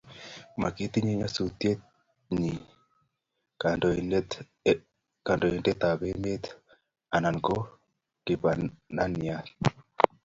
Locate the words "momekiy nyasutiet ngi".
0.59-2.51